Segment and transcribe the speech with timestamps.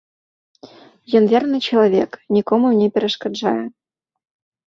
[1.19, 3.55] Ён верны чалавек, нікому не перашкаджае.